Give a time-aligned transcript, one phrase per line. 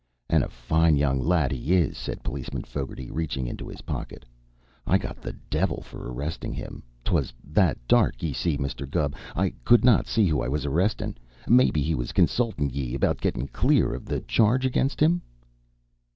[0.31, 4.25] "An' a fine young lad he is!" said Policeman Fogarty, reaching into his pocket.
[4.87, 6.81] "I got th' divvil for arristin' him.
[7.03, 11.17] 'Twas that dark, ye see, Misther Gubb, I cud not see who I was arristin'.
[11.47, 15.21] Maybe he was consultin' ye about gettin' clear iv th' charge ag'inst him?"